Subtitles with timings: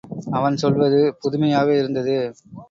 [0.31, 2.17] அவன் சொல்வது புதுமையாக இருந்தது.